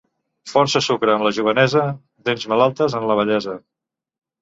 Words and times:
Força 0.51 0.81
sucre 0.85 1.17
en 1.17 1.27
la 1.27 1.33
jovenesa, 1.39 1.85
dents 2.31 2.51
malaltes 2.55 3.01
en 3.03 3.09
la 3.15 3.23
vellesa. 3.25 3.59